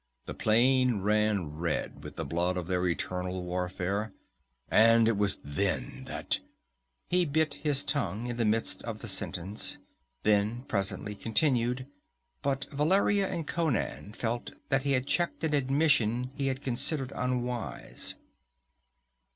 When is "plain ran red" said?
0.33-2.03